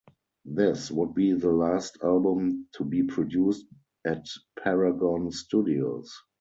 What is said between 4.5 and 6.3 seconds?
Paragon Studios.